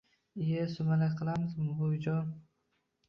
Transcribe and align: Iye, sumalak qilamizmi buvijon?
Iye, 0.43 0.61
sumalak 0.73 1.13
qilamizmi 1.19 1.77
buvijon? 1.83 2.33